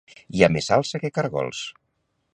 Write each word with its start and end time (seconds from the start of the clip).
Hi 0.37 0.39
ha 0.45 0.49
més 0.55 0.69
salsa 0.71 1.03
que 1.05 1.13
cargols 1.19 1.61